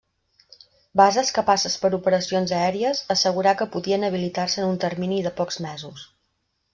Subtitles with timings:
[1.01, 6.07] Bases capaces per operacions aèries, assegurà que podien habilitar-se en un termini de pocs mesos.